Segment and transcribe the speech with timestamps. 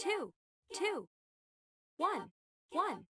[0.00, 0.32] two,
[0.72, 1.04] two,
[1.98, 2.30] one,
[2.72, 3.04] one.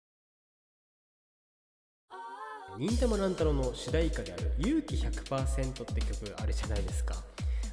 [2.79, 7.15] 忍たま乱太郎の主題歌である「勇気100%」って曲あるじゃないですか。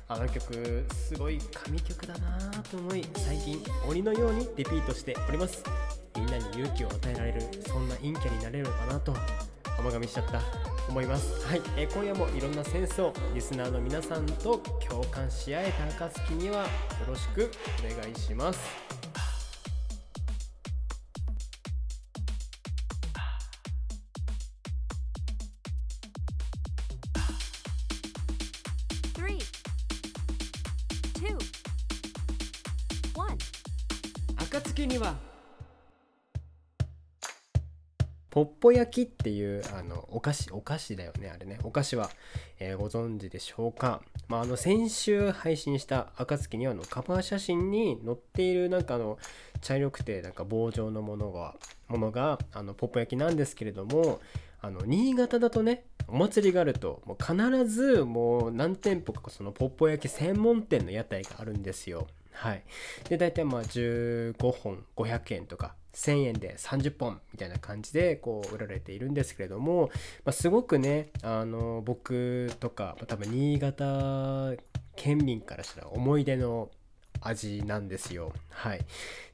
[0.08, 5.64] あの曲すごい神曲だなぁと思い最近鬼のようにリピートしております。
[6.14, 9.14] みんなに勇気を与えられるそんな陰キャになれるのかなと。
[9.78, 10.40] 甘噛みしちゃった。
[10.88, 11.44] 思います。
[11.46, 14.58] はい、えー今夜もいろんなセンスをリスナーの皆さんと
[14.88, 16.68] 共感し合えた暁にはよ
[17.08, 18.60] ろしくお願いします。
[29.14, 29.38] Three,
[31.14, 31.36] two,
[33.16, 33.36] one.
[34.36, 35.16] 暁には
[38.36, 42.10] ポッポ焼きっていうあのお菓子お菓子だよねあれねお菓子は、
[42.58, 49.16] えーご存知でしょうか、まあ、あの先週配信した暁にはのカバー写真に載っているなんかあの
[49.62, 51.54] 茶色くてなんか棒状のものが
[51.88, 54.20] ものがあのポッポ焼きなんですけれども
[54.60, 62.06] あの新潟だとねお祭りがあるともう必ずもう何店舗かそのポッポ焼き専門店の屋台があるんですよ。
[62.36, 62.62] はい、
[63.08, 69.90] で大体まあ15本500円とか1000円で30本みたいな感じでこう売られているんですけれども、
[70.24, 74.52] まあ、すごくねあの僕とか多分新潟
[74.94, 76.70] 県民からしたら思い出の
[77.22, 78.32] 味なんですよ。
[78.50, 78.84] はい、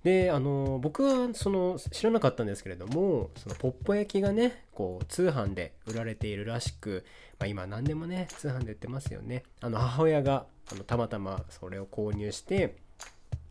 [0.05, 7.05] であの僕はその知らなかったんですけれどもそのポッポ焼きがねこう通販で売られているらしく、
[7.41, 9.43] まあ、今何でもね通販で売ってますよね。
[9.61, 12.77] あの母親があのたまたまそれを購入して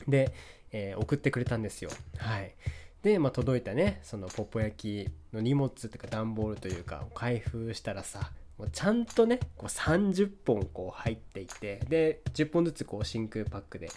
[0.07, 0.33] で、
[0.71, 1.89] えー送ってくれたんですよ。
[2.17, 2.55] はい。
[3.01, 13.89] で、まあ、届いたね、そのポッポ焼きの荷物というか段ボールというか、開封したらさ、もうちゃんとね、こう30本こう入っていて、で、10本ずつこう真空パックで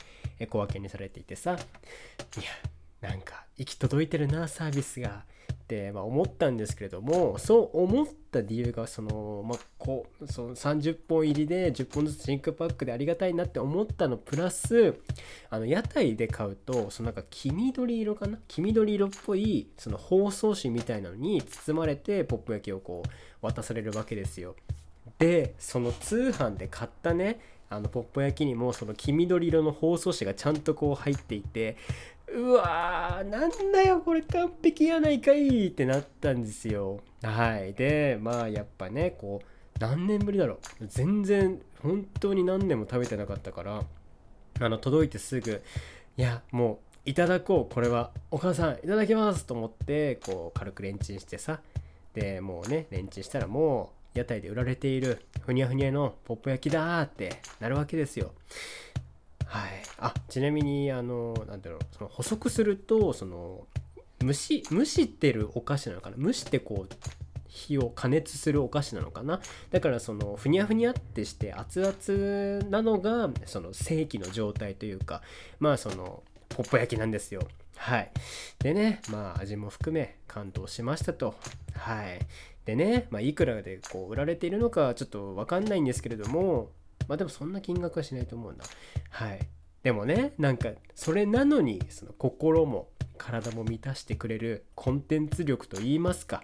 [0.48, 1.54] 小分けにされていてさ、い
[3.02, 5.24] や、なんか行き届いてるな、サービスが。
[5.94, 14.94] まあ、思ったんですけれどもそう思った理由がその,、まあ、こうその30本入りで10本ずつ真空パックでありがたいなって思ったのプラス
[15.48, 18.38] あの屋台で買うとそのなんか黄緑色かな？
[18.46, 23.08] 黄緑色っぽいその包装紙みたいなのに包まれてポップ焼きをこう
[23.40, 24.56] 渡されるわけですよ。
[25.18, 27.40] でその通販で買ったね
[27.70, 31.76] あのポッポ焼きにもその黄緑色の包装紙がちゃんとこう入っていて
[32.34, 37.00] うわーなんだよこれ完璧やないかいってなったんですよ。
[37.22, 37.74] はい。
[37.74, 40.86] でまあやっぱねこう何年ぶりだろう。
[40.86, 43.84] 全然本当に何年も食べてなかったから
[44.60, 45.62] あの届いてすぐ
[46.16, 47.74] いやもういただこう。
[47.74, 51.60] これはお母さんいただきますと思ってこう軽くレンチンしてさ
[52.14, 58.32] でもうねレンチンしたらもう屋台で売られているふにゃふにゃのポップ焼きだーってなるわけですよ。
[59.54, 59.70] はい。
[59.98, 63.68] あちなみにあのなんだろうその補足するとその
[64.20, 66.16] 蒸し蒸してるお菓子なのかな？
[66.18, 66.94] 蒸してこう
[67.46, 69.40] 火を加熱するお菓子なのかな？
[69.70, 75.22] だからそのふにゃふにゃってして熱々なのがその正規の状態というか
[75.60, 77.42] まあそのポッポ焼きなんですよ。
[77.76, 78.10] はい。
[78.58, 81.36] でねまあ味も含め感動しましたと。
[81.76, 82.18] はい。
[82.64, 86.70] でね、まあ、いくらでこう売られているのかちょっと分かんないんですけれども
[87.08, 88.64] まあでもそんな金額はしないと思うんだ
[89.10, 89.46] はい
[89.82, 92.88] でもねなんかそれなのにその心も
[93.18, 96.42] 体も満たしてくれるコンテンツ力といいますか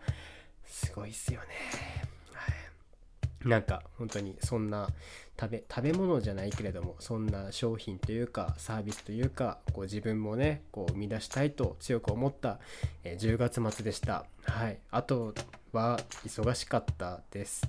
[0.66, 1.47] すごいっすよね。
[2.32, 2.53] は
[3.44, 4.88] い、なんか本当にそんな
[5.38, 12.59] 食べ食べ物じゃないけれどもそんな商品というかサービスというかこう自分もねこう生み出したいと強く思った、
[13.04, 14.27] え10月末でした。
[14.44, 15.34] はい、あと
[15.72, 17.66] は忙しかったです。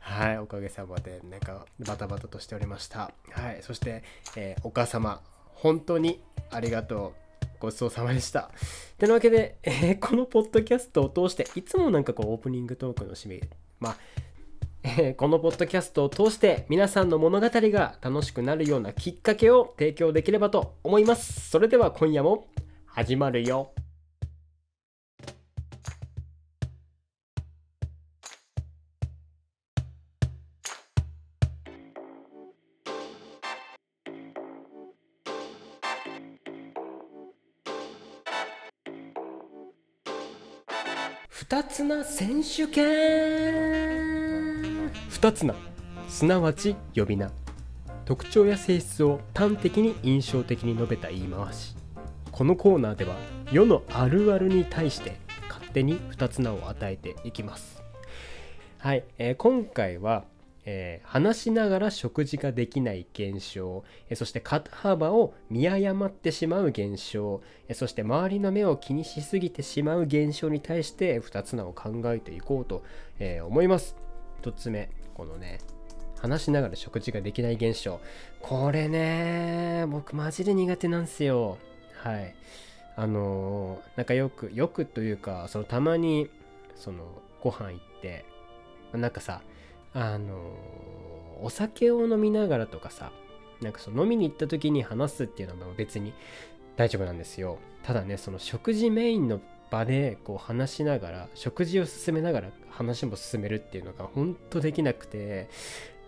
[0.00, 3.12] はい、おかげさまで、なんか、バタバタとしておりました。
[3.30, 4.02] はい、そして、
[4.36, 5.20] えーお母様、
[5.54, 6.20] 本当に
[6.50, 7.24] ありがとう。
[7.60, 8.50] ごちそうさまでした。
[8.98, 13.40] てなわけで、えーこのポッドキャストを通して、いつもなんかこう、オープニングトークの締め、
[13.80, 13.96] まあ、
[14.82, 21.48] えーこのポッドキャストを通して皆さんの物語が楽しくなるようなきっかけを提供できればと思います。
[21.50, 22.46] それでは今夜も
[22.86, 23.72] 始まるよ。
[41.74, 42.84] つな選手権。
[45.08, 45.56] 二つな
[46.08, 47.32] すなわち呼び名。
[48.04, 51.74] 特徴や性質を端的に印象的に述べた言い回し。
[52.30, 53.16] このコーナーでは
[53.50, 55.16] 世のあるあるに対して
[55.48, 57.82] 勝手に二つ名を与えていきます。
[58.78, 60.22] はい、えー今回は、
[60.66, 72.82] えー話しながら食事ができない現象、えーそして肩幅を見誤ってしまう現象、えーそして周りの目を気にしすぎてしまう現象に対して2つのを考えていこうと、
[73.18, 73.96] え思います。
[74.42, 75.58] 1つ目このね
[76.20, 78.00] 話しながら食事ができない現象。
[78.40, 81.58] これね僕マジで苦手なんですよ。
[82.02, 82.34] はい。
[82.96, 86.30] あのーなんかよくよくというかそのたまに
[86.76, 87.04] その
[87.42, 88.24] ご飯行って
[88.92, 89.42] なんかさ
[89.94, 90.34] あの
[91.40, 93.12] お酒を飲みながらとかさ
[93.60, 96.12] なんかその飲みに行った時に話すっていうのは別に
[96.76, 97.58] 大丈夫なんですよ。
[97.84, 105.48] ただねその食事メインの場でこう話しながら食事を進めながら話も進めるっていうのが本当できなくて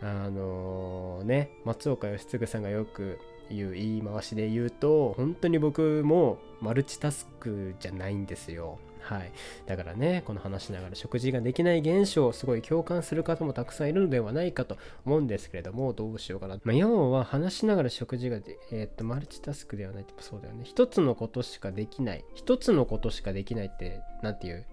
[0.03, 3.19] あのね松岡義嗣さんがよく
[3.51, 8.79] 言う言い回しで言うと本当に僕もマルチタスクじゃないんですよ。
[9.09, 9.31] はい。
[9.67, 18.39] だからねこの話しながら食事ができない現象をすごい共感する方もたくさんいるのではないかと思うんですけれどもどうしようかな、まあ、要は話しながら食事が、
[18.73, 20.63] えーっとマルチタスクではないってそうだよね。
[20.65, 22.25] 一つのことしかできない。
[22.35, 24.67] 一つのことしかできないってなんていう？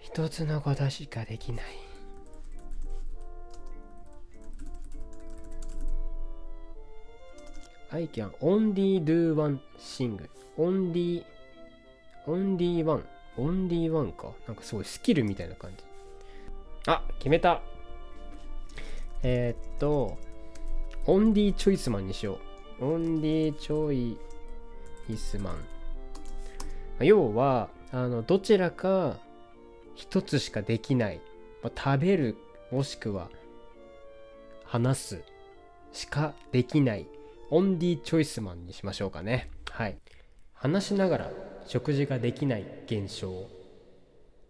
[0.00, 1.64] 一つのことしかできない。
[7.92, 9.60] I can only do one
[13.40, 13.68] thing.
[13.68, 13.90] only, only one.
[13.90, 14.32] only one か。
[14.46, 15.84] なんかすごいスキルみたいな感じ。
[16.86, 17.62] あ、決めた。
[19.22, 20.18] えーっと、
[21.06, 22.38] オンリーチョイスマンにしよ
[22.80, 22.84] う。
[22.86, 24.18] オンリーチョイ
[25.16, 25.64] スマン。
[27.04, 29.18] 要は、あの、どちらか
[29.94, 31.20] 一つしかできない。
[31.62, 32.36] まあ食べる、
[32.70, 33.30] もしくは
[34.64, 35.22] 話す
[35.92, 37.06] しかできない。
[37.50, 39.50] オンリーチョイスマンにしましょうかね。
[39.70, 39.98] はい。
[40.62, 41.30] 話しながら
[41.66, 43.48] 食事ができない現象。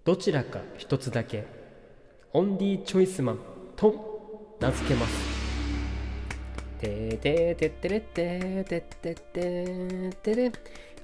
[0.05, 1.47] どちらか一つだけ。
[2.33, 3.39] オンリーチョイスマン
[3.77, 5.13] と名付けます。
[6.81, 10.53] ててててれてててててれ。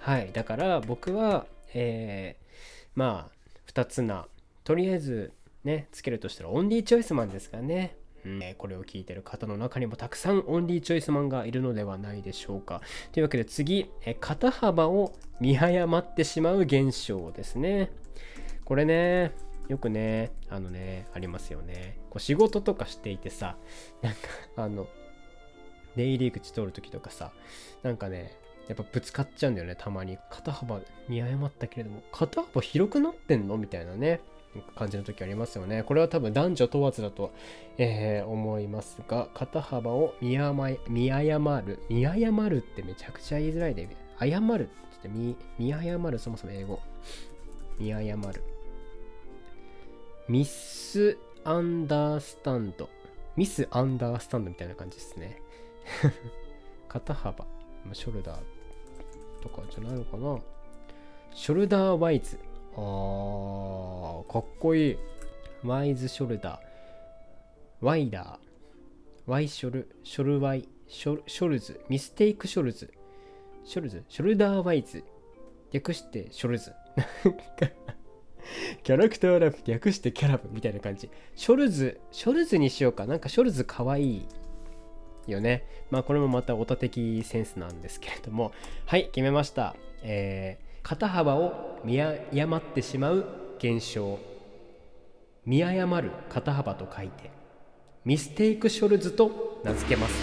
[0.01, 0.33] はい。
[0.33, 4.27] だから僕は、えー、まあ、2つな。
[4.65, 5.33] とりあえず
[5.63, 7.97] ね、つけるとしたらオンリーチョイスマンですかね。
[8.27, 12.83] うんこれを聞いてる方の中にもたくさんオンリーチョイスマンがいるのではないでしょうか。
[13.13, 13.89] というわけで次、
[14.21, 17.93] 肩幅を見誤ってしまう現象ですね。
[18.65, 19.33] これね、
[19.69, 21.99] よくね、あのね、ありますよね。
[22.11, 23.57] こう仕事とかしていてさ、
[24.03, 24.19] なんか、
[24.57, 24.89] あの、
[25.95, 27.33] 出入り口通るときとかさ、
[27.85, 28.37] なんかね、
[28.67, 30.19] やっぱぶつかっちゃうんだよね、たまに。
[30.31, 33.57] 肩幅見誤ったけれども、肩幅広くなってんの？
[33.57, 34.21] みたいなね、
[34.75, 35.83] 感じの時ありますよね。
[35.83, 37.33] これは多分男女問わずだと、
[37.79, 41.79] えー思いますが、肩幅を見誤見誤る。
[41.89, 43.89] 見誤るってめちゃくちゃ言いづらいで、
[44.19, 46.81] 誤るって言って見、見誤る、そもそも英語。
[47.79, 48.43] 見誤る。
[50.29, 52.89] ミスアンダースタンド。
[53.37, 55.41] ミスアンダースタンドみたいな感じですね。
[56.89, 57.47] 肩幅。
[57.93, 58.43] ショルダー
[59.43, 60.39] とかじゃないのかな。
[61.33, 62.39] ショルダーワイズ。
[62.77, 64.97] あー、かっこいい。
[65.65, 67.85] ワイズショルダー。
[67.85, 69.31] ワイダー。
[69.31, 71.81] ワイショル、ショルワイ、ショルショルズ。
[71.89, 72.93] ミステイクショルズ。
[73.65, 74.05] ショルズ？
[74.09, 75.03] ショルダーワイズ。
[75.73, 76.73] 略してショルズ。
[78.85, 81.11] キャラクターラブ略してキャラブみたいな感じ。
[81.35, 83.07] ショルズ、ショルズにしようか。
[83.07, 84.27] なんかショルズかわいい
[85.27, 85.65] よね。
[85.91, 88.53] まあこれもまたオタ的センスなんですけれども。
[88.85, 89.75] はい、決めました。
[90.03, 93.27] えー肩幅を見誤ってしまう
[93.59, 94.21] 現象。
[95.45, 97.33] 見誤る肩幅と書いて、
[98.05, 100.15] ミステイクショルズと名付けます。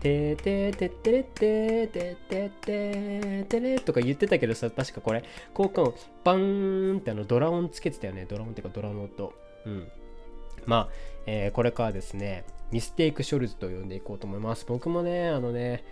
[0.00, 8.24] てーてーてってれってーててててれとか言ってたけどさ、確かこれ、効果音、バーンってあのドラ音つけてたよね。
[8.26, 9.34] ドラ音っていうかドラの音。
[9.66, 9.86] うん。
[10.64, 10.88] まあ、
[11.26, 14.64] えーこれからですね、ミステイクショルズと呼んでいこうと思います。
[14.66, 15.84] 僕もね、あのね、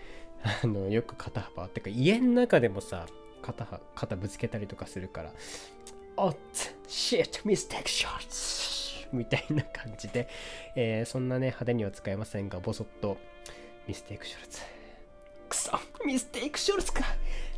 [0.43, 3.07] あのよく肩幅ってか家の中でもさ
[3.43, 5.33] 肩肩ぶつけたりとかするから
[6.17, 6.37] 「おっ
[6.89, 10.29] シットミステイクショット」みたいな感じで、
[10.75, 13.17] えーそんなね派手には使えませんがボソッと
[13.87, 14.61] ミステイクショルツ
[15.49, 17.05] くそミステイクショルツか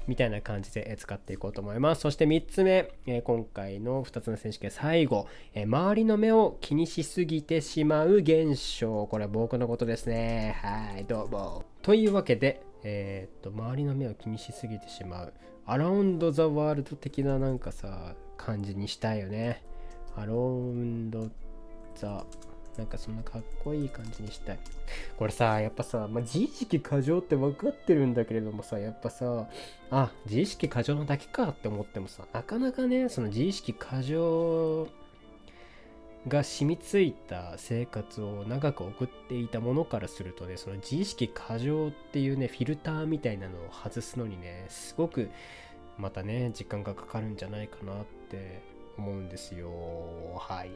[0.07, 2.01] みたいな感じで使っていこうと思います。
[2.01, 9.07] そして3つ目、えー今回の2つの選手権最後、えー周りの目を気にしすぎてしまう現象。
[9.07, 10.57] これは僕のことですね。
[10.63, 11.65] はい、どうも。
[11.83, 15.35] というわけで、えーっと、周りの目を気にしすぎてしまう。
[15.67, 19.63] アラウンド・ザ・ワールド的ななんかさ、感じにしたいよね。
[20.17, 21.29] アラウンド・
[21.95, 22.25] ザ・
[22.79, 24.59] なんかそんなかっこいい感じにしたい。
[25.19, 29.51] これさ、やっぱさ、まあ、自意識過剰って分かってるんだけれどもさ、やっぱさ、
[29.91, 34.89] あ、自意識過剰なだけかって思ってもさ、なかなかね、その自意識過剰
[36.27, 45.31] が染みついた生活を長く送っていたものからするとねその自意識過剰っていうねフィルターみたいなのを外すのにねすごく
[45.97, 48.63] またね時間がかかるんじゃないかなって
[48.97, 49.71] 思うんですよ。
[50.37, 50.71] はい。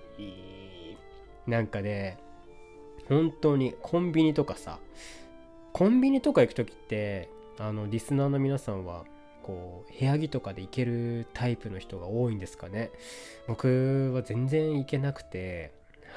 [1.47, 2.19] なんかね
[3.09, 4.79] 本当にコンビニとかさ
[5.73, 9.05] コンビニとか行く時ってあのリスナーの皆さんは
[9.43, 12.91] こう部屋着とかで行けるタイプの人が多いんですかね。
[13.47, 15.73] 僕は全然行けなくて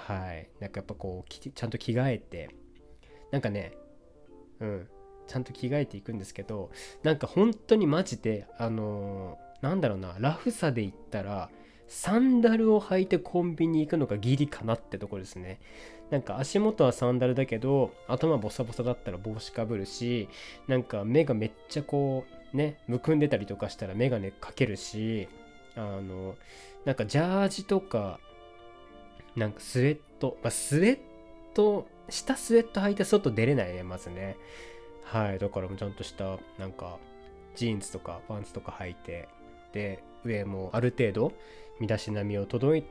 [0.08, 0.50] はい。
[0.60, 2.50] なんかやっぱこうちゃんと着替えて
[3.32, 3.74] なんかね
[4.60, 4.88] うん。
[5.28, 6.70] ちゃんと着替えていくんですけど
[7.04, 11.50] なんか本当にマジであのー、なんだろうなラフさで言ったら
[11.88, 15.60] サンダルを履いてコンビニ行くのがギリかなってとこですね。
[16.10, 20.30] なんか足元はサンダルだけど頭ボサボサだったら帽子かぶるし
[20.68, 25.28] なんか目がめっちゃこうねむくんでたりとかしたら眼鏡かけるし
[25.76, 26.36] あの
[26.86, 28.20] なんかジャージとか
[29.36, 31.00] なんかスウェット、まあ、スウェッ
[31.54, 34.38] ト下スウェット履いて外出れないねまずね。
[35.04, 36.98] はいだからもちゃんとしたなんか
[37.56, 39.30] ジーンズとかパンツとか履いて
[39.72, 41.32] で上もある程度
[41.80, 42.84] 身だしなみを整い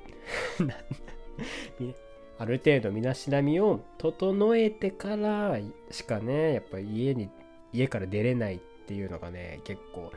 [2.39, 5.59] ある程度身だしなみを整えてから
[5.91, 7.31] しかねやっぱ家に
[7.73, 10.13] 家から出れないっっていうのがね結構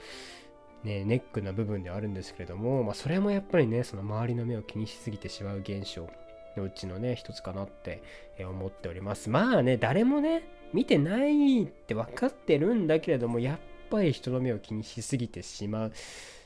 [0.84, 6.10] ねネックな部分ではあるんですけれども、まあ、それもやっぱりねその周りの目を気にしすぎてしまう現象
[6.58, 8.04] のうちのね一つかなって
[8.40, 9.30] 思っております。
[9.30, 10.44] まあね誰もね
[10.74, 13.60] 見てないって分かってるんだけれどもやっ
[13.90, 15.94] ぱり人の目を気にしすぎてしまう。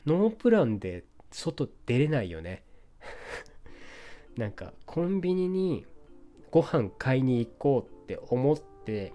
[0.06, 2.64] ノープランで外出れないよね。
[4.38, 5.86] なんかコンビニに
[6.52, 9.14] ご飯買いに行こうって思って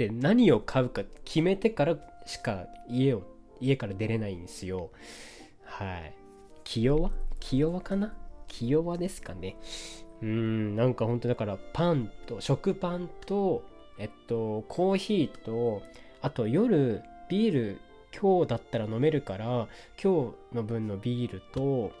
[0.00, 3.22] で何を買うか決めてからしか家を
[3.60, 4.90] 家から出れないんですよ。
[5.62, 6.14] はい。
[6.64, 7.10] 気弱？
[7.38, 8.14] 気弱かな？
[8.48, 9.58] 気弱ですかね。
[10.22, 13.62] うんなんか本当だからパンと食パンと
[13.98, 15.82] えっとコーヒーと
[16.22, 17.80] あと夜ビール
[18.18, 19.68] 今日だったら飲めるから
[20.02, 21.92] 今日の分のビールと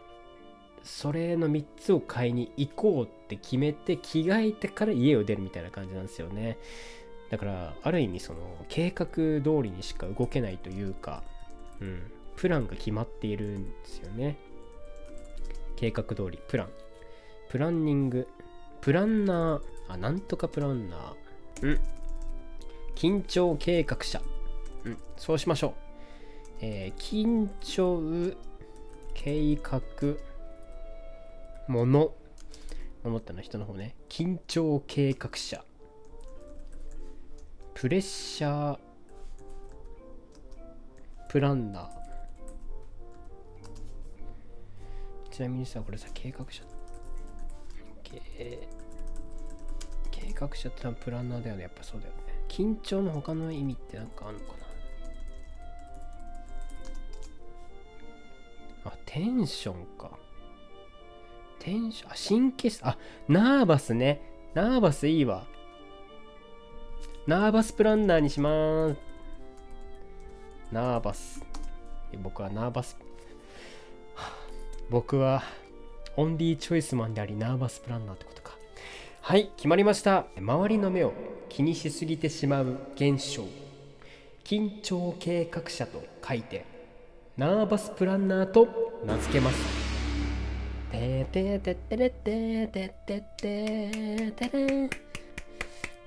[0.82, 6.56] それの3つを買いに行こうって決めて着替えてから家を出るみたいな感じなんですよね。
[7.30, 11.22] だからある意味その計画通りにしか動けないというか、
[11.80, 12.02] うん、
[12.36, 14.36] プランが決まっているんですよね。
[15.76, 16.68] 計画通りプラン。
[17.48, 18.28] プランニング。
[18.80, 19.62] プランナー。
[19.88, 21.14] あなんとかプランナー。
[21.62, 21.80] うん。
[22.94, 24.20] 緊張計画者。
[24.84, 24.98] うん。
[25.16, 25.72] そうしましょう。
[26.62, 28.36] えー、緊張
[29.14, 29.80] 計画
[31.68, 32.12] もの
[33.04, 33.94] ものっての人の方ね。
[34.08, 35.64] 緊張計画者。
[37.80, 38.78] プレッシャー
[41.30, 41.88] プランナー。
[45.30, 46.62] ちなみにさこれさ計画者
[50.10, 51.62] 計画者ってのはプランナーだよね。
[51.62, 52.18] やっぱそうだよね。
[52.48, 54.52] 緊張の他の意味って何かあるのか
[58.84, 58.90] な。
[58.90, 60.10] あテンションか。
[61.58, 64.20] テンション、あ、神経質、あ、ナーバスね。
[64.52, 65.46] ナーバスいいわ。
[67.30, 68.96] ナーバスプランナーにします。
[70.72, 71.40] ナーバス。
[72.20, 72.96] 僕はナーバス。
[74.90, 75.44] 僕は
[76.16, 78.56] オンリーチョイスマンでありナーバスプランナーってことか。
[79.20, 80.26] はい、決まりました。
[80.38, 81.12] 周りの目を
[81.48, 83.44] 気にしすぎてしまう現象。
[84.42, 86.64] 緊張計画者と書いて、
[87.36, 88.66] ナーバスプランナーと
[89.06, 89.56] 名付けます。
[90.90, 94.90] ててててれてててててれ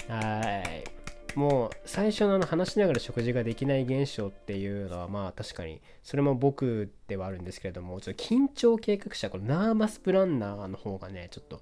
[0.09, 0.92] はい
[1.35, 11.61] もう最初のあの話しながら食事ができない現象っていうのはまあ確かにそれも僕ではあるんですけれどもちょっと緊張計画者このナーマスプランナーの方がねちょっと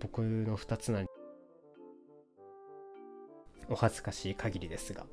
[0.00, 1.04] 僕の2つな
[3.68, 4.78] お恥ずかしい限りで。
[4.78, 5.06] すが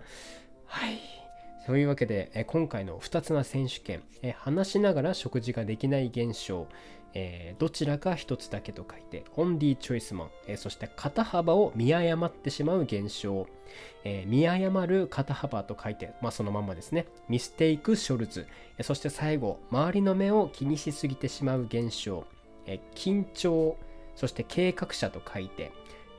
[0.65, 1.20] はい。
[1.65, 6.67] そういうわけで、え今回の2つな選手権、え話しながら食事ができない現象、
[7.13, 13.47] えー、どちらか一つだけと書いて、オンリーチョイスマン、えー、そして肩幅を見誤ってしまう現象、
[14.03, 22.25] えー、見誤る肩幅と書いて、まあ、そのままですね、ミステイクショルツ、えそして最後、周りの目を気にしすぎてしまう現象、
[22.65, 23.77] え緊張、
[24.15, 25.71] そして計画者と書いて、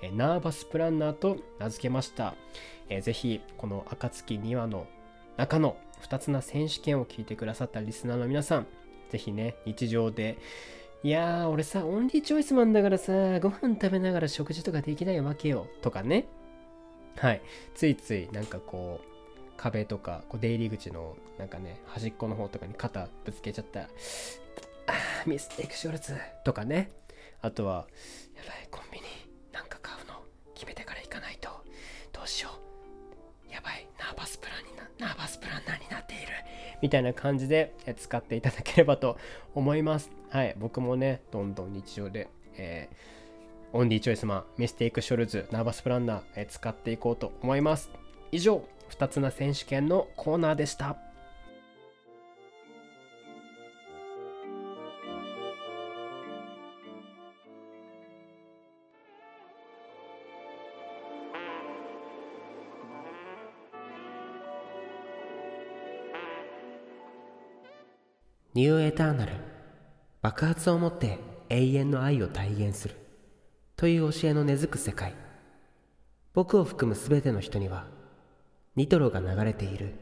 [0.02, 2.34] えナーバスプランナーと名付けました。
[2.88, 4.86] えー、ぜひ、この暁2話の
[5.36, 8.66] 中の2つな選手権を聞いてくださったリスナーの皆さん、
[9.10, 10.38] ぜひね、日常で、
[11.02, 15.66] いやー、俺さ、オンリーチョイスマンだからさ、ご飯食べながら食事とかできないわけよ。
[15.80, 16.26] とかね。
[17.16, 17.42] はい。
[17.74, 23.88] ついつい、なんかこう、壁とか、こう出入り口の、なんかね、端っこの方とかに肩ぶつけちゃったら、
[24.86, 26.90] あー、ミステイクショルズとかね。
[27.40, 27.88] あとは
[28.36, 29.06] やばいコンビニ
[36.82, 39.16] みたいな感じで使っていただければと
[39.54, 43.22] 思います はい僕もねどんどん日常で、えー
[43.74, 47.90] オンリーチョイスマン、ミステイクショルズ、ナーバスプランナー、えー使っていこうと思います。
[48.30, 50.98] 以上、二つ名選手権のコーナーでした。
[68.62, 69.32] ニューエターナル。
[70.20, 72.94] 爆発をもって永遠の愛を体現する。
[73.74, 75.16] という教えの根付く世界。
[76.32, 77.88] 僕を含む全ての人には
[78.76, 79.94] ニトロが流れている。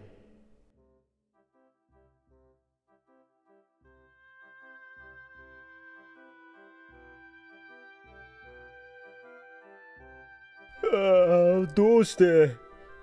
[10.92, 12.56] ああどうして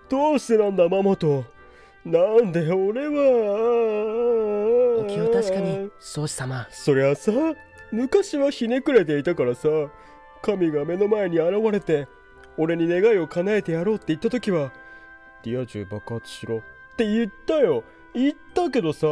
[0.07, 1.56] どうしてなんだマモト。
[2.11, 3.15] なんで俺は。
[4.99, 6.65] お気を確かに宗師様。
[6.71, 7.31] そりゃさ
[7.91, 9.67] 昔はひねくれていたからさ
[10.41, 12.07] 神が目の前に現れて
[12.57, 14.71] 俺に願いを叶えてやろうって言った時は
[15.43, 16.61] リア充爆発しろっ
[16.95, 17.83] て言ったよ。
[18.13, 19.07] 言ったけどさ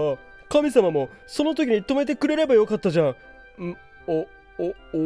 [0.47, 3.13] 神様もその時に止めてくれればよかったじゃ
[3.59, 3.63] ん。
[3.71, 4.25] んお
[4.57, 4.97] おお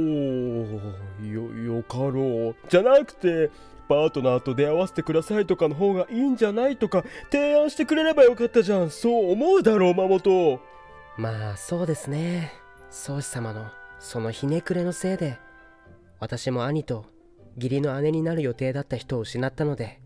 [1.25, 2.55] よよかろう。
[2.69, 3.49] じゃなくて
[3.89, 8.91] パートナーと出会わせてくださいとかの方がいいんじゃないとか提案してくれればよかったじゃん。
[8.91, 10.61] そう思うだろうマモト。
[11.17, 12.53] まあそうですね。
[12.91, 13.65] 宗師様の
[13.99, 15.37] そのひねくれのせいで
[16.19, 17.05] 私も兄と
[17.55, 19.99] 義理の姉になる予定だった人を失ったので。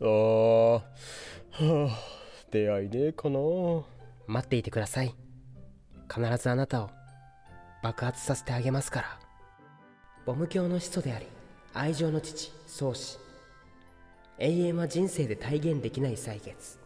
[0.00, 0.80] ああは
[1.60, 1.88] あ
[2.50, 3.38] 出会いねえかな。
[4.26, 5.14] 待っていてください。
[6.12, 6.90] 必ずあなたを
[7.82, 9.18] 爆発させてあげますから。
[10.24, 11.26] ボム教の始祖であり
[11.74, 13.18] 愛情の父宗師
[14.38, 16.78] 永遠は人生で体現できない歳月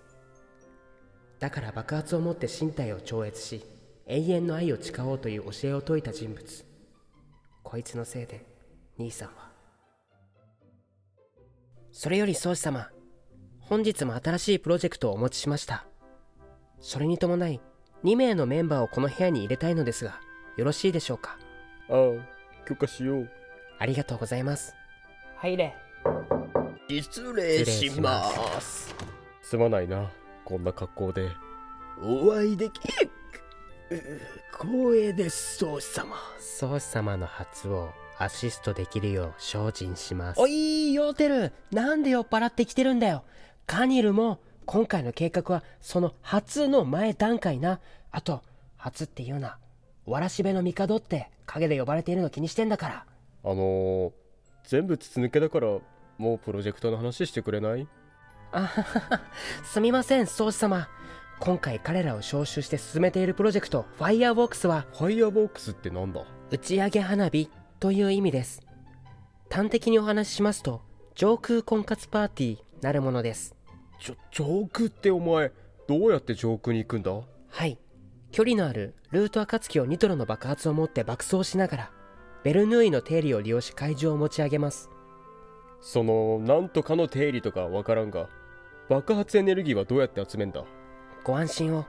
[1.38, 3.64] だから爆発をもって身体を超越し
[4.06, 6.64] 永遠の愛を誓おうという教えを説いた人物。
[7.62, 8.44] こいつのせいで
[8.98, 9.50] 兄さんは。
[11.92, 12.90] それより宗師様
[13.60, 15.86] 本日も新しいプロジェクトをお持ちしました。
[16.80, 17.60] それに伴い
[18.04, 20.18] 2名のメンバーをこの部屋に入れたいのですが
[20.56, 21.38] よろしいでしょうか？
[21.90, 23.30] ああ許可しよう。
[23.78, 24.74] ありがとうございます
[25.46, 25.74] 入れ。
[26.88, 28.30] 失礼しま
[28.60, 28.88] す。
[28.88, 28.94] す。
[29.42, 30.10] すまないな
[30.44, 31.30] こんな格好で。
[32.02, 32.80] お会いでき
[33.90, 34.02] う
[34.58, 36.16] 光栄です宗師様。
[36.38, 40.40] 宗師様の初をアシストできるよう精進します。
[40.40, 43.24] おいヨーテルなんで酔っ払ってきてるんだよ。
[43.66, 47.80] カニルも今回の計画はその初の前段階な。
[48.10, 48.42] あと
[48.76, 49.58] 初っていうな。
[50.06, 53.06] わらしべの帝って陰で呼ばれているの気にしてんだから。
[53.44, 54.12] あのー、
[54.64, 55.68] 全部筒抜けだから
[56.18, 57.86] もうプロジェクトの話してくれない？
[58.52, 59.20] あははは。
[59.64, 60.88] すみません宗師様。
[61.40, 64.86] 今回彼らを招集して進めているプロジェクトファイヤーボックスは。
[64.92, 66.22] ファイヤーボックスってなんだ？
[66.50, 67.50] 打ち上げ花火
[67.80, 68.62] という意味です。
[69.50, 70.82] 端的にお話ししますと
[71.14, 73.54] 上空婚活パーティーなるものです。
[74.00, 75.52] ちょ上空ってお前
[75.88, 77.10] どうやって上空に行くんだ？
[77.12, 77.78] はい。
[78.30, 81.90] 距離のあるルート暁をニトロの爆発を持って爆走しながら
[82.44, 84.90] ベルヌーイの定理を利用し会場を持ち上げます。
[85.80, 88.28] そのなんとかの定理とかわからんが
[88.88, 90.62] 爆発エネルギーはどうやって集めんだ？
[91.24, 91.86] ご安心を。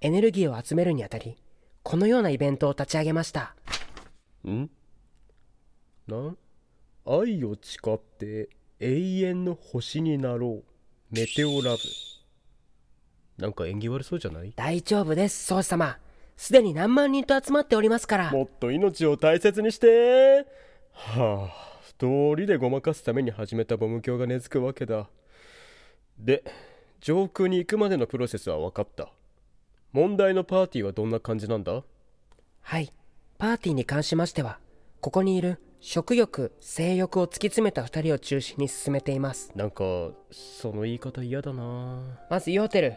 [0.00, 1.36] エネルギーを集めるにあたり
[1.82, 3.54] このようなイベントを立ち上げました。
[4.48, 4.70] ん？
[6.06, 6.38] なん？
[7.04, 8.48] 愛を誓って
[8.78, 10.64] 永遠の星になろう。
[11.10, 11.78] メテオラブ。
[13.38, 14.52] なんか縁起悪そうじゃない？
[14.54, 15.98] 大丈夫です宗師様
[16.40, 18.30] すでに何万人と集まっておりますから。
[18.30, 20.46] もっと命を大切にして。
[20.94, 25.10] はあ道理でごまかすために始めたボム教が根付くわけだ。
[26.18, 26.42] で
[27.02, 29.12] 上空に行くまでのプロセスは分かった。
[29.92, 31.82] 問題のパーティーはどんな感じなんだ？
[32.62, 32.90] はい。
[33.36, 34.60] パーティーに関しましては
[35.02, 39.52] ここにいる食欲性欲を突き詰めた2人を中心に進めています。
[39.54, 39.84] なんか
[40.30, 42.00] その言い方嫌だな。
[42.30, 42.94] まずヨーテル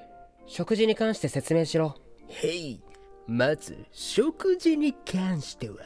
[0.48, 1.98] 食事に関して説明しろ。
[2.30, 2.82] へい
[3.28, 5.78] まず食事に関しては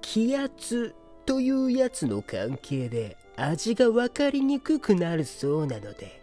[0.00, 6.22] 気圧というやつの関係で味が分かりにくくなるそうなので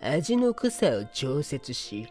[0.00, 2.08] 味の濃さを調節し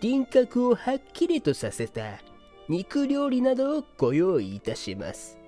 [0.00, 2.20] 輪郭をはっきりとさせた
[2.68, 5.38] 肉料理などをご用意いたします。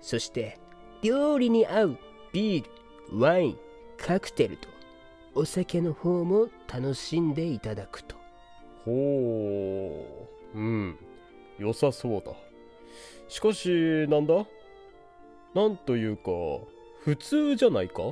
[0.00, 0.58] そして
[1.02, 1.98] 料理に合う
[2.32, 2.64] ビー
[3.12, 3.58] ルワイン
[3.96, 4.68] カクテルと
[5.34, 8.16] お酒の方も楽しんでいただくと。
[8.84, 10.33] ほう。
[10.54, 10.96] うん。
[11.58, 12.32] 良さそうだ。
[13.28, 13.68] しかし
[14.08, 14.46] なんだ？
[15.54, 16.30] なんというか
[17.00, 18.02] 普通じゃないか？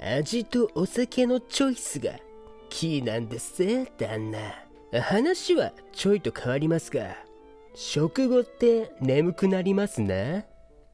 [0.00, 2.12] 味とお酒のチョイスが
[2.68, 5.00] キーなんです旦那。
[5.00, 7.16] 話はちょいと変わりますが
[7.74, 10.44] 食後って眠くなりますな。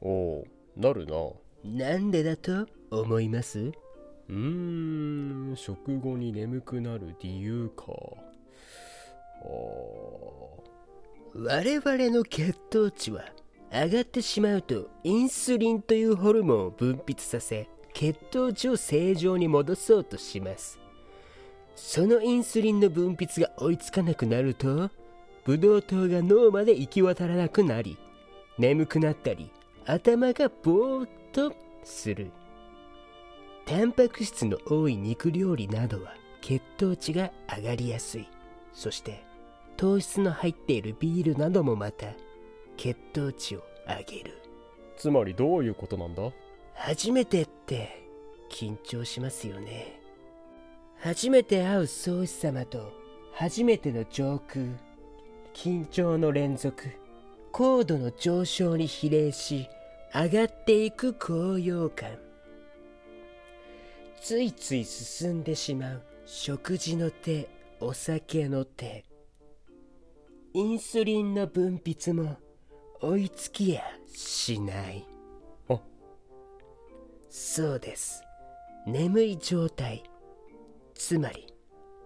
[0.01, 0.45] おう
[0.77, 1.15] なるな。
[1.65, 3.59] なんでだと思います？
[3.59, 7.83] うーん食後に眠くなる理由か。
[9.41, 9.45] あ
[11.35, 13.23] 我々の血糖値は
[13.71, 20.79] 上がってしまうとインスリンというホルモンを分泌させ血糖値を正常に戻そうとします。
[21.75, 24.89] そのインスリンの分泌が追いつかなくなると
[25.45, 27.97] ブドウ糖が脳まで行き渡らなくなり
[28.57, 29.51] 眠くなったり
[29.85, 32.31] 頭がぼーっとする。
[33.65, 38.27] タンパク質の多い肉料理などは血糖値が上がりやすい。
[38.73, 39.28] そして
[39.79, 42.07] 糖質の入っているビールなどもまた
[42.75, 44.37] 血糖値を上げる。
[44.97, 46.33] つまりどういうことなんだ？
[46.73, 48.05] 初めてって
[48.51, 50.01] 緊張しますよね。
[50.99, 52.91] 初めて会う宗師様と
[53.31, 54.65] 初めての上空
[55.53, 56.89] 緊張の連続
[57.53, 59.69] 高度の上昇に比例し
[60.13, 62.17] 上がっていく高揚感。
[64.19, 67.47] ついつい進んでしまう食事の手
[67.79, 69.05] お酒の手
[70.51, 72.37] インスリンの分泌も
[73.01, 75.05] 追いつきやしない。
[75.69, 75.79] あ。
[77.29, 78.23] そうです。
[78.87, 80.03] 眠い状態。
[80.95, 81.45] つまり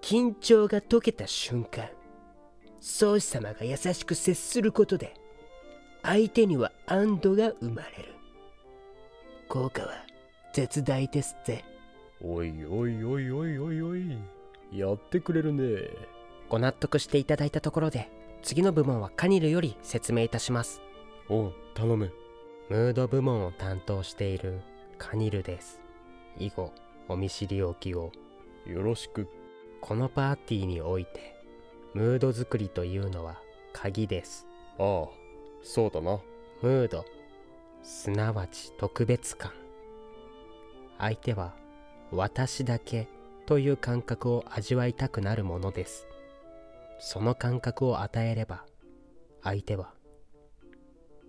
[0.02, 1.90] 緊張が解けた瞬間。
[2.82, 5.14] 宗師様が優しく接することで
[6.02, 8.14] 相手には安堵が生まれる。
[9.48, 9.94] 効果は
[10.52, 11.64] 絶大ですって
[12.22, 14.18] おいおいおいおいおいおい。
[14.74, 15.90] やってくれるね。
[16.50, 18.12] ご納得していただいたところで
[18.44, 20.82] 次の部門はカニルより説明いたします。
[21.30, 22.14] おう頼む。
[22.70, 24.62] ムード部門を担当している
[24.98, 25.80] カニルです。
[26.38, 26.74] 以後
[27.08, 28.12] お見知りおきを。
[28.66, 29.30] よろしく。
[29.80, 31.36] このパーティーにおいて
[31.94, 33.40] ムード作りというのは
[33.72, 34.46] 鍵です。
[34.78, 35.08] ああ
[35.62, 36.20] そうだな。
[36.62, 37.06] ムード
[37.82, 39.54] すなわち特別感。
[40.98, 41.54] 相手は
[42.12, 43.08] 私だけ
[43.46, 46.08] という感覚を味わいたくなるものです
[47.00, 48.66] その感覚を与えれば
[49.42, 49.94] 相手は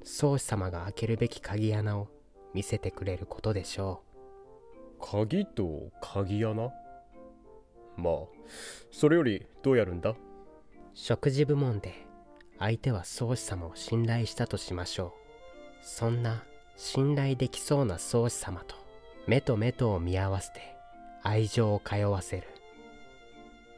[0.02, 2.08] 宗師様が開けるべき鍵穴を
[2.52, 4.02] 見せてくれることでしょ
[5.00, 6.70] 鍵と鍵穴？
[7.96, 8.14] まあ
[8.90, 10.10] それよりどうやるんだ？
[10.10, 10.16] う
[10.94, 12.06] 食事部門で
[12.58, 15.12] 相手は宗師様を信頼したとしましょう。
[15.82, 16.44] そんな
[16.76, 18.76] 信頼できそうな宗師様と
[19.26, 20.76] 目と目とを見合わせて
[21.22, 22.46] 愛情を通わせる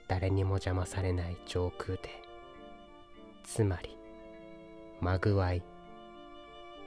[0.09, 2.23] 誰にも邪魔されない上空で。
[3.45, 3.97] つまり
[5.01, 5.63] まぐわい。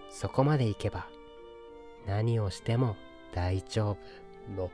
[0.10, 1.08] そこまで行けば
[2.08, 2.96] 何をしても
[3.34, 3.96] 大丈
[4.56, 4.70] 夫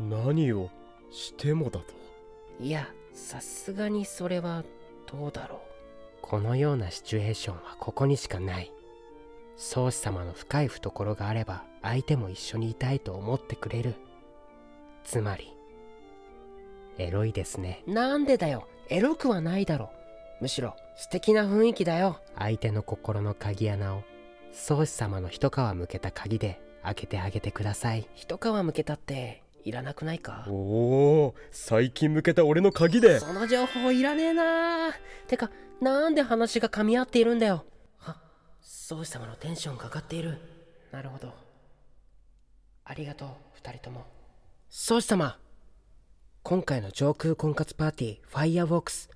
[0.00, 0.70] な何を
[1.10, 1.84] してもだと？
[2.58, 4.64] いやさすがにそれは
[5.06, 5.58] どうだろう。
[6.22, 8.72] このようなシチュエーションはここにしかない。
[9.56, 13.94] 宗師様の深い懐があれば相手も一緒にいたいと思ってくれる。
[15.04, 15.52] つまり
[17.00, 17.82] エロいですね。
[17.86, 18.68] なんでだよ。
[18.90, 19.90] エロくはないだろ。
[20.42, 22.20] むしろ素敵な雰囲気だよ。
[22.36, 24.02] 相手の心の鍵穴を
[24.52, 28.06] 宗師様の一皮むけた鍵で開けてあげてください。
[28.14, 30.44] 一皮むけたっていらなくないか？
[30.48, 33.18] おお最近向けた俺の鍵で。
[33.18, 34.90] その情報いらねえな。
[35.26, 37.64] てかなんで話が噛み合っているんだよ。
[37.96, 38.20] は
[38.60, 40.38] 宗師様のテンションが上がっている。
[40.92, 41.32] なるほど。
[42.84, 44.04] ありがとう二人とも。
[44.68, 45.38] 宗師様
[46.42, 49.10] 今回の上空婚活パーティーファイアウォークス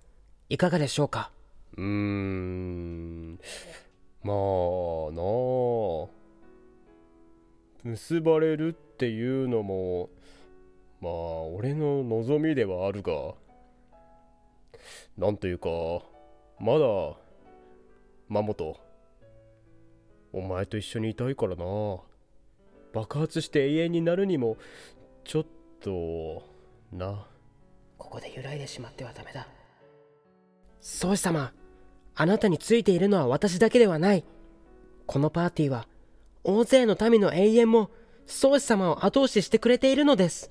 [0.50, 1.30] いかがでしょうか？
[1.76, 3.38] うーん。
[4.22, 4.36] まあ
[5.10, 6.08] なあ
[7.82, 10.10] 結ばれるっていうのも
[11.00, 11.12] まあ
[11.44, 13.34] 俺の望みではあるが。
[15.16, 15.68] なんというか
[16.60, 16.86] まだ
[18.28, 18.78] マモト
[20.32, 21.64] お前と一緒にいたいからな。
[22.92, 24.56] 爆発して永遠になるにも
[25.24, 25.46] ちょっ
[25.80, 26.53] と
[26.94, 27.26] な。
[27.98, 29.46] ここで揺らいでしまってはダメだ。
[30.80, 31.52] 宗師様
[32.14, 34.24] あなたについているのは私だけではない。
[35.06, 35.86] このパーティーは
[36.44, 37.90] 大勢の民の永遠も
[38.26, 40.50] 宗師様を後押ししてくれているのです。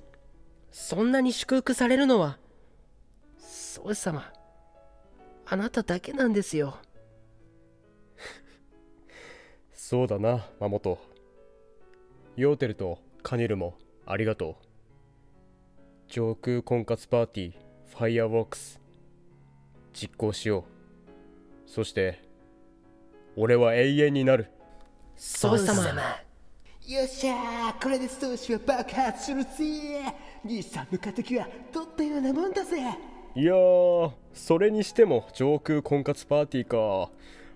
[0.70, 2.38] そんなに祝福されるのは
[3.38, 4.32] 宗師様
[5.46, 6.76] あなただけなんですよ。
[9.72, 10.98] そうだなマモト。
[12.36, 13.74] ヨーテルとカニルも
[14.06, 14.73] ありがとう
[16.14, 17.52] 上空婚活パーティー
[17.90, 18.78] ファイアウォークス
[19.92, 21.68] 実行しよう。
[21.68, 22.22] そして
[23.34, 24.46] 俺は永遠になる。
[25.16, 25.82] そうさま
[26.86, 29.50] よっしゃーこれで少子は爆発するぜ
[30.44, 32.76] 兄さんの敵は取ったようなもんだぜ。
[33.34, 37.10] いやーそれにしても上空婚活パーティーか。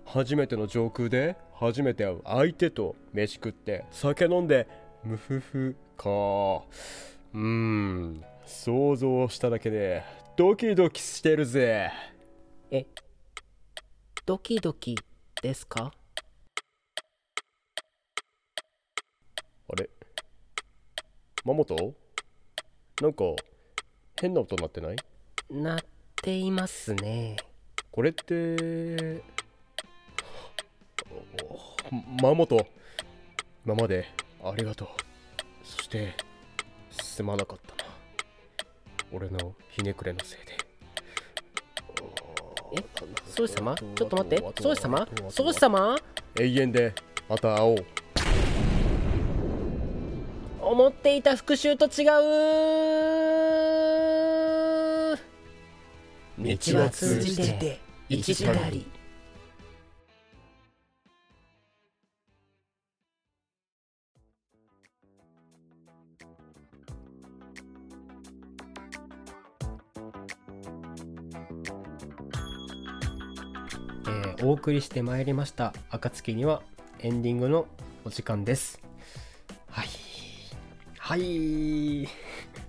[0.04, 4.66] 初めての上空で初めて会う相手と飯食って酒飲んで
[5.04, 10.02] ムフフかうーん想像しただけで
[10.34, 11.92] ドキドキしてるぜ。
[12.70, 12.87] え
[14.24, 14.96] ドキドキ
[15.42, 15.92] ですか？
[19.70, 19.90] あれ？
[21.44, 21.94] マモト？
[23.02, 23.24] なんか
[24.18, 24.96] 変な音鳴ってない？
[25.50, 25.80] なっ
[26.16, 27.37] ていますね。
[27.90, 29.22] これって
[32.22, 32.66] マモト？
[33.66, 34.06] 今まで
[34.42, 34.88] ありがとう。
[35.62, 36.14] そして
[36.90, 37.76] すまなかった。
[37.76, 37.77] な
[39.12, 40.58] 俺のひねくれのせいで。
[42.76, 42.84] え？
[43.34, 43.74] 宗師様？
[43.74, 44.62] ちょっと待って。
[44.62, 45.96] 宗師様宗師様
[46.38, 46.94] 永遠で
[47.28, 47.84] また会おう
[50.60, 52.08] 思っていた復讐と違う
[56.38, 58.86] 道は通じて一たり
[74.68, 75.72] 送りしてまいりました。
[75.88, 76.61] 暁には
[76.98, 77.66] エンディングの
[78.04, 78.83] お時間です。
[79.70, 79.88] はい。
[80.98, 82.07] はい。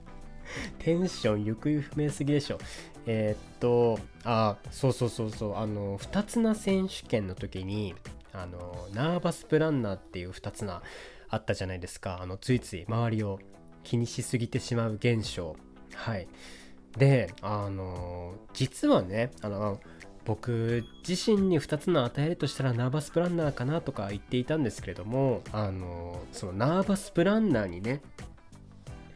[0.80, 2.58] テンション行方不明すぎでしょ。
[3.06, 5.56] えーっとあそうそうそうそう。
[5.58, 7.94] あの二つ名選手権の時に
[8.32, 10.82] あのナーバスプランナーっていう二つ名
[11.28, 12.22] あったじゃないですか。
[12.22, 13.40] あのついつい周りを
[13.84, 15.58] 気にしすぎてしまう現象。
[15.96, 16.30] はい。
[16.98, 19.82] であの実はねあの
[20.30, 28.04] 僕自身に2つの与えるとしたらナーバスプランナーかなとか言っていたんですけれどもあのそのナーバスプランナーにね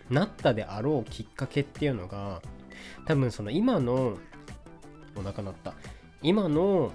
[0.09, 2.41] なったであろうきっかけっていうのが
[3.05, 4.17] 多分その今の
[5.15, 5.75] お腹鳴った。
[6.23, 6.91] 今の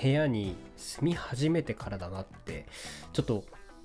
[0.00, 2.64] 部屋に住み始めてからだなって
[3.12, 3.44] ちょっと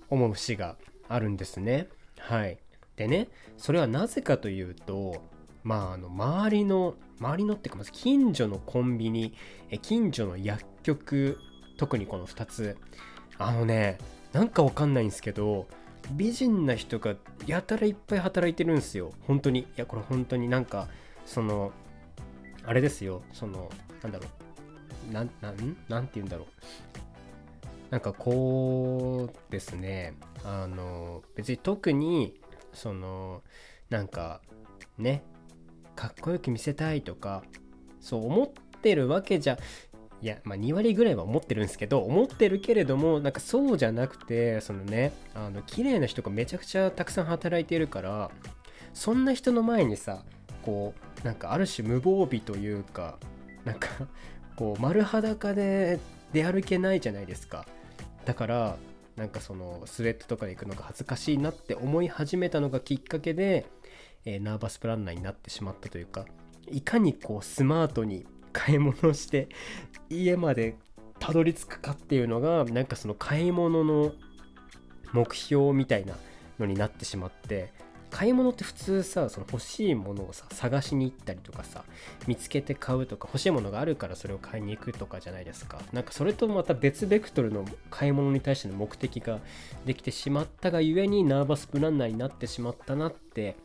[0.09, 0.77] 思う節が
[1.09, 1.89] あるんですね。
[2.19, 2.57] はい。
[2.95, 5.21] でねそれはなぜかというと
[5.63, 9.33] まああの周りの周りのっていうかまず近所のコンビニ
[9.81, 11.39] 近所の薬局
[11.77, 12.77] 特にこの2つ。
[13.39, 13.97] あのね
[14.31, 15.67] なんかわかんないんですけど
[16.11, 17.15] 美人な人が
[17.47, 19.11] やたらいっぱい働いてるんですよ。
[19.21, 19.61] 本当に。
[19.61, 20.87] いやこれ本当になんか
[21.25, 21.71] その
[22.65, 23.23] あれですよ。
[23.31, 23.69] その
[24.01, 24.25] なんだろ
[25.09, 25.13] う。
[25.13, 26.47] なんなんなんて言うんだろう。
[27.89, 30.15] なんかこうですね。
[30.43, 32.39] あの別に特に
[32.73, 33.43] その
[33.89, 34.41] なんか
[34.97, 35.23] ね
[35.95, 37.43] かっこよく見せたいとか
[37.99, 38.49] そう思っ
[38.81, 39.57] てるわけじゃ
[40.21, 48.31] いやまあ2割ぐらいは思ってるんですけど思ってるけれどもなんかそうじゃなくてそのねあの綺麗な人がめちゃくちゃたくさん働いているから
[48.93, 50.23] そんな人の前にさ
[50.63, 53.17] こうなんかある種無防備というか
[53.65, 53.89] なんか
[54.55, 55.99] こう丸裸で
[56.31, 57.65] 出歩けないじゃないですか。
[58.25, 58.77] だから
[59.15, 63.65] なんかそのスウェットとかで行くのが恥ずかしいなって思い始めたのがきっかけで、
[64.25, 66.25] えーナーバスプランナーになってしまったというか
[66.67, 69.49] いかにこうスマートに買い物して
[70.09, 70.77] 家まで
[71.19, 74.13] たどり着くかっていうのがなんかその買い物の
[75.13, 76.15] 目標みたいな
[76.59, 77.71] のになってしまって
[78.13, 81.83] 買い物って普通さその欲しいものをさ探しに行ったりとかさ
[82.27, 85.81] 見つけて買うとか欲しいものがあるからそれを買いに行くとかじゃないですか。
[85.91, 89.39] なんかそれとまた別ベクトルの買い物に対しての目的が
[89.87, 93.55] できてしまったがゆえにナーバスプランナーになってしまったなって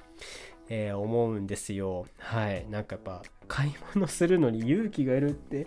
[0.69, 2.07] えー思うんですよ。
[2.19, 2.67] はい。
[2.71, 5.67] なんかやっぱ買い物するのに勇気がいるって。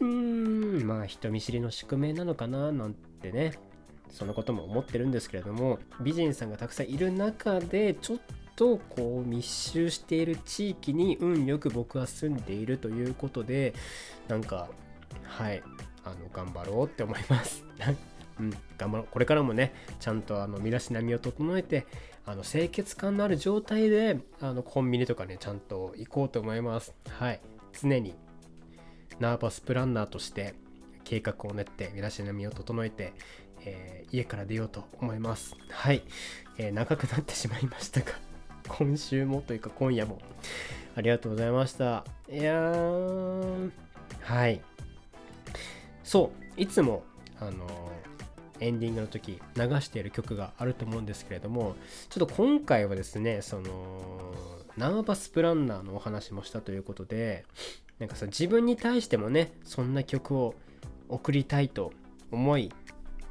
[0.00, 0.86] うーん。
[0.86, 3.52] まあ人見知りの宿命なのかななんてね。
[4.10, 5.78] そんなことも思ってるんですけれども。
[6.00, 8.18] 美人さんがたくさんいる中でちょっ
[8.54, 13.74] とこう密集している地域に運よく僕は住んでいるということで
[14.28, 14.68] なんか
[15.24, 15.62] はい。
[16.04, 17.64] あの頑張ろうって思います。
[18.38, 19.06] うん、頑張ろう。
[19.10, 21.86] これからもねちゃんとあの身だしなみを整えて
[22.26, 26.94] あの清潔感のある状態であのコンビニとかねちゃんと行こうと思います。
[27.08, 27.40] はい。
[27.80, 28.14] 常に
[29.20, 30.54] ナーバスプランナーとして
[31.04, 33.12] 計画を練って身だしなみを整えて、
[33.64, 35.56] えー家から出ようと思います。
[35.70, 36.02] はい、
[36.56, 38.06] えー長くなってしまいましたが
[38.68, 40.20] 今週もというか今夜も。
[40.96, 42.04] ありがとうございました。
[42.30, 43.70] いやー
[44.22, 44.60] はい。
[46.04, 46.60] そう。
[46.60, 47.02] いつも
[47.40, 47.66] あの
[48.60, 51.74] エンディングの時流している曲があると思うんですけれども
[52.08, 53.70] ちょっと今回はですねその
[54.76, 57.44] ナーバスプランナーのお話もしたということで
[57.98, 60.54] なんかさ自分に対してもねそんな曲を
[61.08, 61.92] 送りたいと
[62.30, 62.72] 思い、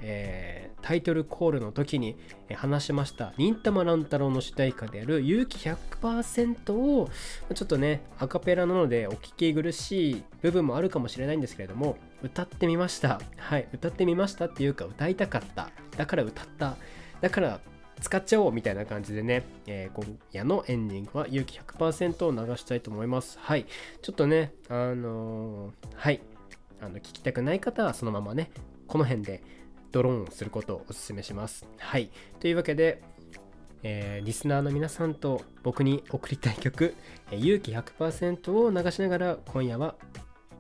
[0.04, 2.18] えータイトルコールの時に
[2.56, 7.10] 話しました忍たま乱太郎の主題歌である勇気100%を
[7.56, 13.22] ちょっとねアカペラなのでお聞き苦しい部分もあるかもしれないんですけれども歌ってみました。
[13.38, 15.70] はい歌ってみましたっていうか歌いたかった。
[15.98, 16.76] だから歌った。
[17.22, 17.60] だから
[18.02, 23.38] 使っちゃおうみたいな感じでね、えー今夜のエンディングは勇気100%を流したいと思います。
[23.42, 23.66] はい
[24.02, 26.20] ちょっとねあのーはい
[26.82, 28.52] あの聞きたくない方はそのままね
[28.88, 29.42] この辺で
[29.94, 32.10] ドローンすることをお勧めしますはい
[32.42, 33.02] というわけで
[33.84, 36.96] えーリスナーの皆さんと僕に送りたい曲
[37.32, 39.96] 「えー勇気100%」を流しながら今夜は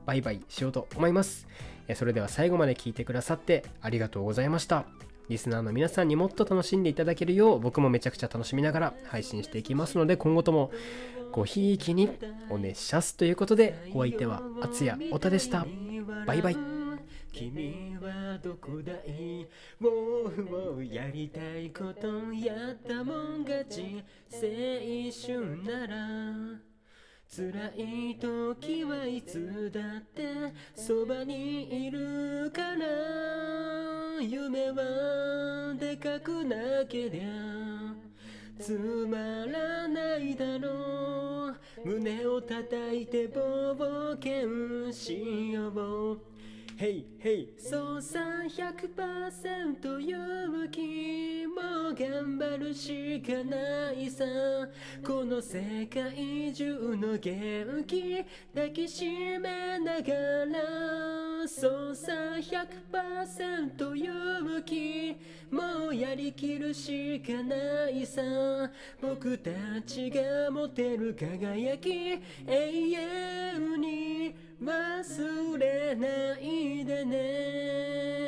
[0.05, 1.47] バイバイしようと思います。
[1.87, 4.85] えーそれでは最後まで聞いてくださってありがとうございました。
[5.29, 10.69] リスナーの皆さんにもっと楽しんでいただけるよう僕もめちゃくちゃ楽しみながら配信していきますので今後とも
[11.31, 12.09] ごひいきに
[12.49, 15.65] お願いしますということでお相手はあつやおたでした。
[16.27, 16.82] バイバイ。
[17.33, 19.47] 君はどこだい？
[19.79, 24.03] もうもうやりたいことやったもん勝ち。
[24.31, 24.39] 青
[25.41, 25.95] 春なら。
[27.35, 34.21] 辛い時はいつだってそばにいるから。
[34.21, 37.95] 夢はでかくなけりゃ。
[38.59, 38.73] つ
[39.09, 39.17] ま
[39.51, 41.55] らないだろう。
[41.83, 46.32] 胸を叩いて冒険しよう。
[46.83, 47.47] Hey, hey.
[47.57, 54.25] そうさ100%勇気も頑張るしかないさ。
[55.01, 59.05] この世界中の元気抱きし
[59.39, 61.47] めながら。
[61.47, 62.11] そうさ
[62.91, 65.15] 100%勇気
[65.51, 68.21] もうやりきるしかないさ。
[69.01, 69.51] 僕た
[69.85, 74.52] ちが持てる輝き永遠に。
[74.63, 78.23] 忘れないでね。